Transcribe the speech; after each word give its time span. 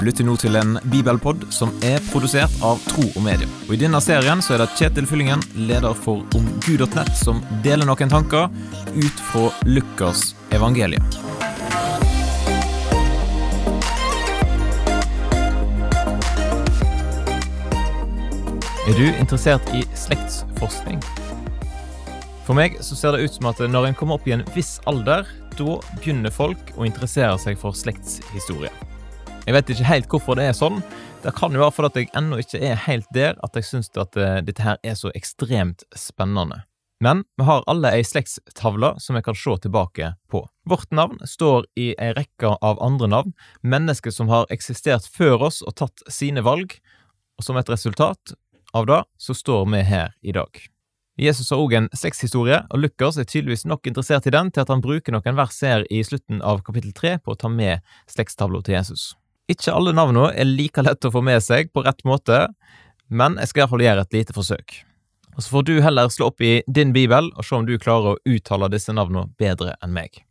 Du 0.00 0.06
lytter 0.06 0.24
nå 0.24 0.32
til 0.40 0.54
en 0.56 0.78
bibelpod 0.88 1.42
som 1.52 1.74
er 1.84 2.00
produsert 2.06 2.54
av 2.64 2.78
Tro 2.88 3.02
og 3.04 3.20
Medie. 3.20 3.44
Og 3.66 3.74
I 3.76 3.80
denne 3.82 3.98
serien 4.00 4.40
så 4.40 4.54
er 4.54 4.62
det 4.62 4.70
Kjetil 4.78 5.04
Fyllingen, 5.04 5.42
leder 5.68 5.92
for 5.92 6.24
omgud.nett, 6.38 7.10
som 7.20 7.42
deler 7.60 7.84
noen 7.84 8.08
tanker 8.08 8.48
ut 8.96 9.20
fra 9.28 9.50
Lukas 9.68 10.30
evangelium. 10.56 11.04
Er 18.88 18.96
du 18.96 19.04
interessert 19.10 19.68
i 19.76 19.84
slektsforskning? 19.92 21.04
For 22.48 22.56
meg 22.56 22.80
så 22.80 22.96
ser 22.96 23.18
det 23.18 23.26
ut 23.28 23.36
som 23.36 23.52
at 23.52 23.60
når 23.68 23.90
en 23.90 24.00
kommer 24.00 24.16
opp 24.16 24.32
i 24.32 24.38
en 24.38 24.48
viss 24.56 24.78
alder, 24.88 25.28
da 25.60 25.82
begynner 25.98 26.32
folk 26.32 26.72
å 26.80 26.88
interessere 26.88 27.36
seg 27.44 27.60
for 27.60 27.76
slektshistorie. 27.76 28.72
Jeg 29.50 29.56
vet 29.56 29.70
ikke 29.72 29.86
helt 29.88 30.12
hvorfor 30.12 30.36
det 30.38 30.44
er 30.46 30.52
sånn. 30.54 30.76
Det 31.24 31.32
kan 31.34 31.50
jo 31.50 31.58
være 31.58 31.74
fordi 31.74 32.04
jeg 32.04 32.12
ennå 32.14 32.36
ikke 32.38 32.58
er 32.62 32.76
helt 32.84 33.08
der 33.10 33.32
at 33.42 33.56
jeg 33.58 33.66
syns 33.66 33.88
at 33.98 34.14
uh, 34.14 34.36
dette 34.46 34.62
her 34.62 34.76
er 34.86 34.94
så 34.94 35.10
ekstremt 35.10 35.82
spennende. 35.98 36.60
Men 37.02 37.24
vi 37.34 37.48
har 37.48 37.66
alle 37.66 37.90
ei 37.96 38.04
slektstavle 38.06 38.92
som 39.02 39.18
vi 39.18 39.24
kan 39.26 39.34
se 39.34 39.56
tilbake 39.64 40.12
på. 40.30 40.44
Vårt 40.70 40.94
navn 40.94 41.18
står 41.26 41.66
i 41.74 41.88
ei 41.98 42.12
rekke 42.14 42.52
av 42.62 42.78
andre 42.78 43.10
navn, 43.10 43.34
mennesker 43.66 44.14
som 44.14 44.30
har 44.30 44.46
eksistert 44.54 45.08
før 45.10 45.48
oss 45.48 45.64
og 45.66 45.74
tatt 45.82 46.06
sine 46.06 46.46
valg, 46.46 46.76
og 47.34 47.42
som 47.42 47.58
et 47.58 47.74
resultat 47.74 48.36
av 48.70 48.86
det 48.86 49.02
så 49.18 49.34
står 49.34 49.66
vi 49.74 49.82
her 49.82 50.14
i 50.22 50.36
dag. 50.36 50.62
Jesus 51.18 51.50
har 51.50 51.58
òg 51.58 51.74
en 51.74 51.90
sexhistorie, 51.90 52.62
og 52.70 52.84
Lukas 52.84 53.18
er 53.18 53.26
tydeligvis 53.26 53.66
nok 53.66 53.90
interessert 53.90 54.30
i 54.30 54.36
den 54.36 54.54
til 54.54 54.62
at 54.62 54.70
han 54.70 54.84
bruker 54.84 55.10
noen 55.10 55.42
vers 55.42 55.58
her 55.66 55.82
i 55.90 56.04
slutten 56.06 56.38
av 56.38 56.62
kapittel 56.62 56.94
tre 56.94 57.18
på 57.18 57.34
å 57.34 57.40
ta 57.40 57.50
med 57.50 57.82
slektstavla 58.14 58.62
til 58.62 58.78
Jesus. 58.78 59.10
Ikke 59.50 59.72
alle 59.74 59.90
navnene 59.96 60.30
er 60.38 60.46
like 60.46 60.82
lett 60.84 61.06
å 61.06 61.10
få 61.10 61.22
med 61.26 61.42
seg 61.42 61.72
på 61.74 61.82
rett 61.82 62.04
måte, 62.06 62.44
men 63.10 63.38
jeg 63.40 63.50
skal 63.50 63.64
iallfall 63.64 63.82
gjøre 63.82 64.04
et 64.06 64.16
lite 64.20 64.36
forsøk. 64.36 64.76
Og 65.34 65.42
Så 65.42 65.50
får 65.50 65.62
du 65.66 65.80
heller 65.82 66.10
slå 66.10 66.28
opp 66.30 66.42
i 66.44 66.60
din 66.66 66.92
bibel 66.92 67.30
og 67.34 67.44
se 67.46 67.56
om 67.56 67.66
du 67.66 67.78
klarer 67.78 68.14
å 68.14 68.20
uttale 68.28 68.70
disse 68.70 68.92
navnene 68.94 69.30
bedre 69.40 69.74
enn 69.82 69.94
meg. 69.94 70.22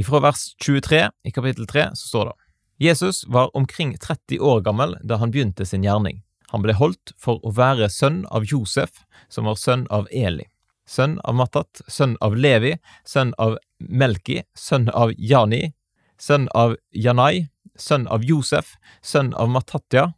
Ifra 0.00 0.20
vers 0.24 0.54
23 0.64 1.10
i 1.24 1.32
kapittel 1.34 1.68
3 1.68 1.90
så 1.94 2.08
står 2.08 2.30
det 2.30 2.40
Jesus 2.84 3.24
var 3.30 3.52
omkring 3.56 3.94
30 3.98 4.40
år 4.40 4.64
gammel 4.66 4.96
da 5.02 5.20
han 5.20 5.30
begynte 5.30 5.66
sin 5.66 5.84
gjerning. 5.84 6.22
Han 6.50 6.62
ble 6.64 6.74
holdt 6.74 7.12
for 7.20 7.38
å 7.46 7.52
være 7.54 7.88
sønn 7.90 8.24
av 8.34 8.44
Josef, 8.48 9.04
som 9.28 9.46
var 9.46 9.60
sønn 9.60 9.86
av 9.90 10.08
Eli, 10.10 10.48
sønn 10.86 11.20
av 11.24 11.36
Mattat, 11.38 11.84
sønn 11.88 12.16
av 12.20 12.34
Levi, 12.34 12.74
sønn 13.06 13.32
av 13.38 13.58
Melki, 13.78 14.42
sønn 14.58 14.88
av 14.90 15.14
Jani, 15.18 15.72
sønn 16.24 16.48
av 16.54 16.76
Janai, 16.92 17.48
sønn 17.76 18.06
av 18.08 18.24
Josef, 18.24 18.74
sønn 19.02 19.32
av 19.34 19.50
Matatja, 19.52 20.12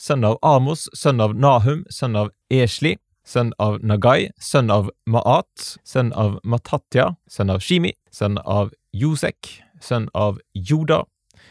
sønn 0.00 0.24
av 0.24 0.38
Amos, 0.46 0.88
sønn 0.96 1.20
av 1.20 1.34
Nahum, 1.36 1.84
sønn 1.92 2.16
av 2.16 2.30
Esli, 2.50 2.96
sønn 3.26 3.52
av 3.58 3.80
Nagai, 3.84 4.30
sønn 4.40 4.70
av 4.72 4.90
Maat, 5.06 5.74
sønn 5.84 6.12
av 6.16 6.38
Matatja, 6.44 7.10
sønn 7.28 7.52
av 7.52 7.60
Shimi, 7.64 7.92
sønn 8.14 8.38
av 8.44 8.72
Josek, 8.96 9.50
sønn 9.84 10.08
av 10.14 10.40
Joda, 10.54 11.02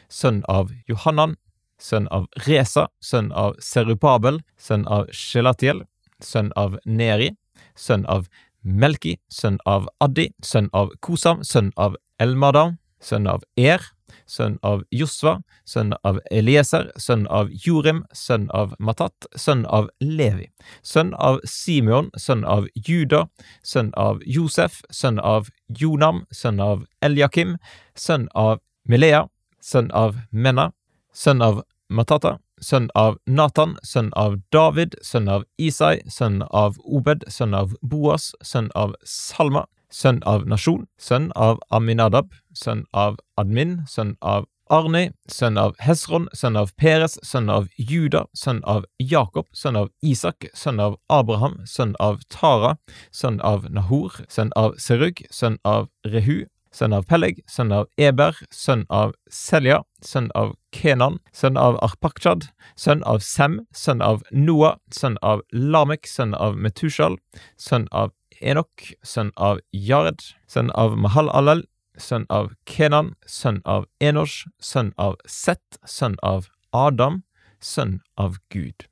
sønn 0.10 0.42
av 0.50 0.74
Johannan, 0.90 1.38
sønn 1.80 2.10
av 2.12 2.28
Reza, 2.48 2.90
sønn 3.00 3.32
av 3.32 3.56
Serupabel, 3.64 4.42
sønn 4.58 4.88
av 4.88 5.08
Shelatiel, 5.16 5.86
sønn 6.20 6.52
av 6.60 6.80
Neri, 6.86 7.32
sønn 7.78 8.06
av 8.10 8.28
Melki, 8.64 9.16
sønn 9.32 9.62
av 9.70 9.88
Addi, 10.04 10.30
sønn 10.44 10.68
av 10.76 10.92
Kosam, 11.06 11.46
sønn 11.48 11.72
av 11.78 11.96
Elmadam, 12.20 12.76
sønn 13.02 13.28
av 13.28 13.44
Er, 13.58 13.84
sønn 14.30 14.58
av 14.66 14.84
Josva, 14.92 15.40
sønn 15.66 15.94
av 16.04 16.20
Elieser, 16.32 16.90
sønn 16.98 17.26
av 17.28 17.50
Jorim, 17.66 18.04
sønn 18.14 18.50
av 18.56 18.74
Matat, 18.80 19.28
sønn 19.36 19.66
av 19.66 19.90
Levi, 20.02 20.50
sønn 20.84 21.14
av 21.14 21.40
Simeon, 21.48 22.12
sønn 22.18 22.46
av 22.46 22.68
Juda, 22.76 23.26
sønn 23.64 23.92
av 23.98 24.22
Josef, 24.26 24.82
sønn 24.92 25.20
av 25.20 25.50
Jonam, 25.68 26.26
sønn 26.32 26.60
av 26.64 26.86
Eljakim, 27.06 27.58
sønn 27.96 28.30
av 28.36 28.60
Melea, 28.90 29.26
sønn 29.62 29.92
av 29.92 30.20
Menna, 30.32 30.72
sønn 31.14 31.42
av 31.46 31.64
Matata, 31.90 32.38
sønn 32.62 32.90
av 32.96 33.18
Natan, 33.26 33.78
sønn 33.84 34.12
av 34.14 34.38
David, 34.54 34.96
sønn 35.06 35.30
av 35.32 35.46
Isai, 35.58 36.00
sønn 36.10 36.44
av 36.50 36.78
Obed, 36.84 37.26
sønn 37.32 37.56
av 37.58 37.74
Boas, 37.82 38.34
sønn 38.46 38.70
av 38.76 38.96
Salma, 39.04 39.66
sønn 39.92 40.22
av 40.26 40.48
Nasjon, 40.48 40.88
sønn 40.98 41.32
av 41.36 41.60
Aminadab, 41.70 42.32
sønn 42.54 42.86
av 42.94 43.20
Admin, 43.38 43.84
sønn 43.90 44.16
av 44.22 44.48
Arni, 44.70 45.10
sønn 45.26 45.58
av 45.58 45.74
Hesron, 45.82 46.28
sønn 46.38 46.58
av 46.60 46.70
Peres, 46.78 47.16
sønn 47.26 47.50
av 47.50 47.66
Juda, 47.78 48.28
sønn 48.38 48.62
av 48.70 48.86
Jakob, 49.02 49.48
sønn 49.58 49.80
av 49.80 49.90
Isak, 50.06 50.46
sønn 50.54 50.80
av 50.84 51.00
Abraham, 51.10 51.58
sønn 51.66 51.96
av 52.00 52.22
Tara, 52.30 52.76
sønn 53.10 53.40
av 53.42 53.66
Nahor, 53.74 54.22
sønn 54.30 54.54
av 54.56 54.78
Serug, 54.78 55.24
sønn 55.34 55.58
av 55.66 55.90
Rehu, 56.06 56.46
sønn 56.70 56.94
av 56.94 57.08
Peleg, 57.10 57.42
sønn 57.50 57.74
av 57.74 57.90
Eber, 57.98 58.38
sønn 58.54 58.86
av 58.94 59.16
Selja, 59.34 59.82
sønn 60.06 60.30
av 60.38 60.54
Kenan, 60.76 61.18
sønn 61.34 61.58
av 61.58 61.80
Arpakshad, 61.90 62.52
sønn 62.78 63.02
av 63.10 63.26
Sem, 63.26 63.64
sønn 63.74 64.06
av 64.06 64.22
Noah, 64.30 64.78
sønn 64.94 65.18
av 65.26 65.42
Lamek, 65.50 66.06
sønn 66.06 66.38
av 66.38 66.62
Metushal, 66.62 67.18
sønn 67.58 67.90
av 67.90 68.14
Enok, 68.42 68.94
sønn 69.04 69.32
av 69.36 69.60
Jared, 69.76 70.24
sønn 70.48 70.72
av 70.72 70.96
Mahal-Alel, 70.98 71.66
sønn 72.00 72.26
av 72.30 72.54
Kenan, 72.70 73.14
sønn 73.28 73.62
av 73.66 73.88
Enosh, 74.00 74.46
sønn 74.64 74.94
av 74.98 75.18
Seth, 75.28 75.80
sønn 75.86 76.16
av 76.24 76.48
Adam, 76.72 77.24
sønn 77.60 78.00
av 78.16 78.38
Gud. 78.54 78.88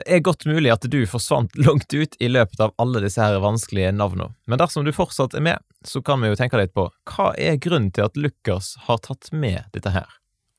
Det 0.00 0.06
er 0.08 0.22
godt 0.24 0.46
mulig 0.48 0.70
at 0.72 0.86
du 0.88 1.02
forsvant 1.04 1.56
langt 1.60 1.92
ut 1.92 2.14
i 2.20 2.30
løpet 2.30 2.60
av 2.64 2.72
alle 2.80 3.02
disse 3.04 3.20
her 3.20 3.36
vanskelige 3.42 3.92
navnene, 3.92 4.32
men 4.48 4.60
dersom 4.60 4.86
du 4.86 4.94
fortsatt 4.96 5.36
er 5.36 5.44
med, 5.44 5.66
så 5.84 6.00
kan 6.04 6.22
vi 6.22 6.30
jo 6.30 6.38
tenke 6.40 6.60
litt 6.60 6.72
på 6.76 6.86
hva 7.12 7.32
er 7.36 7.60
grunnen 7.60 7.92
til 7.92 8.06
at 8.06 8.16
Lukas 8.16 8.74
har 8.86 9.02
tatt 9.04 9.28
med 9.32 9.68
dette 9.74 9.92
her? 9.92 10.08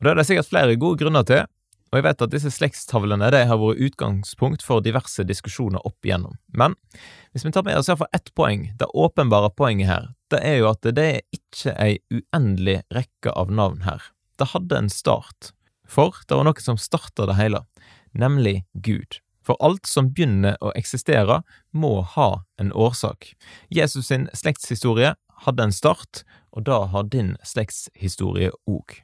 Og 0.01 0.05
Det 0.05 0.11
er 0.11 0.21
det 0.21 0.27
sikkert 0.29 0.49
flere 0.49 0.77
gode 0.81 1.01
grunner 1.01 1.25
til, 1.25 1.47
og 1.91 1.99
jeg 1.99 2.05
vet 2.05 2.21
at 2.23 2.31
disse 2.31 2.51
slektstavlene 2.55 3.27
de 3.33 3.41
har 3.49 3.59
vært 3.59 3.81
utgangspunkt 3.87 4.63
for 4.63 4.83
diverse 4.83 5.25
diskusjoner 5.27 5.83
opp 5.87 6.07
igjennom. 6.07 6.37
Men 6.55 6.77
hvis 7.31 7.45
vi 7.45 7.51
tar 7.55 7.63
med 7.63 7.77
oss 7.79 7.87
iallfall 7.87 8.11
ett 8.11 8.33
poeng, 8.35 8.65
det 8.79 8.89
åpenbare 8.91 9.49
poenget 9.55 9.87
her, 9.87 10.07
det 10.31 10.41
er 10.43 10.57
jo 10.59 10.69
at 10.71 10.83
det 10.83 11.07
er 11.07 11.21
ikke 11.35 11.73
ei 11.79 11.97
uendelig 12.11 12.81
rekke 12.91 13.31
av 13.31 13.51
navn 13.51 13.85
her. 13.87 14.03
Det 14.39 14.51
hadde 14.51 14.77
en 14.77 14.89
start, 14.91 15.51
for 15.87 16.15
det 16.27 16.35
var 16.35 16.47
noe 16.47 16.63
som 16.63 16.79
starta 16.79 17.27
det 17.29 17.37
hele, 17.39 17.63
nemlig 18.11 18.61
Gud. 18.73 19.21
For 19.47 19.57
alt 19.63 19.87
som 19.89 20.11
begynner 20.11 20.59
å 20.61 20.73
eksistere, 20.77 21.41
må 21.71 22.01
ha 22.15 22.43
en 22.61 22.73
årsak. 22.75 23.31
Jesus 23.73 24.11
sin 24.11 24.27
slektshistorie 24.37 25.15
hadde 25.45 25.69
en 25.69 25.75
start, 25.75 26.23
og 26.51 26.67
da 26.67 26.83
har 26.91 27.07
din 27.09 27.37
slektshistorie 27.47 28.51
òg. 28.69 28.99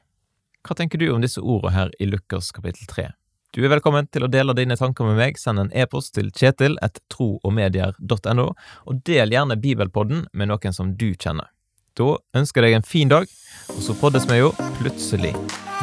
Hva 0.68 0.76
tenker 0.76 1.00
du 1.00 1.08
om 1.14 1.24
disse 1.24 1.40
ordene 1.40 1.74
her 1.74 1.92
i 1.98 2.06
Lukas 2.06 2.52
kapittel 2.52 2.84
3? 2.90 3.08
Du 3.56 3.62
er 3.64 3.70
velkommen 3.72 4.04
til 4.12 4.26
å 4.26 4.28
dele 4.28 4.52
dine 4.52 4.76
tanker 4.76 5.06
med 5.08 5.16
meg. 5.16 5.38
Send 5.40 5.62
en 5.62 5.70
e-post 5.72 6.12
til 6.18 6.28
kjetil 6.36 6.76
et 6.84 6.98
troogmedier.no, 7.08 8.44
og 8.84 8.98
del 9.08 9.32
gjerne 9.32 9.56
Bibelpodden 9.56 10.26
med 10.36 10.50
noen 10.50 10.76
som 10.76 10.90
du 11.00 11.14
kjenner. 11.14 11.48
Da 11.96 12.18
ønsker 12.36 12.62
jeg 12.62 12.74
deg 12.74 12.78
en 12.82 12.86
fin 12.86 13.08
dag, 13.10 13.30
og 13.72 13.80
så 13.82 13.96
poddes 13.96 14.28
vi 14.28 14.42
jo 14.42 14.50
plutselig 14.82 15.32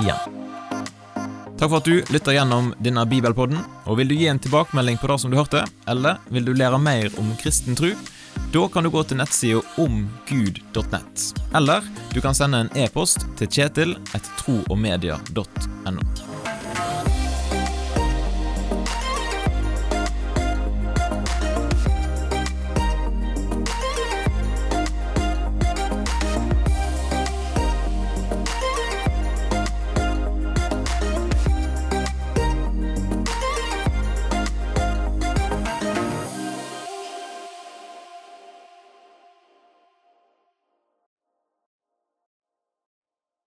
igjen. 0.04 0.38
Takk 1.56 1.72
for 1.72 1.80
at 1.80 1.90
du 1.90 2.14
lytter 2.14 2.38
gjennom 2.38 2.70
denne 2.86 3.08
bibelpodden. 3.10 3.58
og 3.90 3.98
Vil 3.98 4.14
du 4.14 4.16
gi 4.20 4.30
en 4.30 4.44
tilbakemelding 4.44 5.02
på 5.02 5.10
det 5.10 5.20
som 5.24 5.34
du 5.34 5.40
hørte, 5.40 5.66
eller 5.90 6.22
vil 6.30 6.46
du 6.46 6.54
lære 6.54 6.78
mer 6.78 7.10
om 7.18 7.34
kristen 7.42 7.74
tro? 7.80 7.96
Da 8.54 8.68
kan 8.70 8.86
du 8.86 8.92
gå 8.94 9.02
til 9.10 9.18
nettsida 9.18 9.64
omgud.nett. 9.82 11.26
Eller 11.56 11.82
du 12.14 12.22
kan 12.22 12.38
sende 12.38 12.62
en 12.62 12.74
e-post 12.78 13.26
til 13.40 13.50
kjetil 13.50 13.98
et 14.14 14.34
troogmedia.no. 14.44 16.35